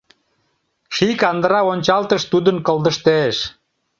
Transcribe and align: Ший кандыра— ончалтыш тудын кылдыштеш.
Ший 0.95 1.13
кандыра— 1.21 1.61
ончалтыш 1.71 2.23
тудын 2.31 2.57
кылдыштеш. 2.65 3.35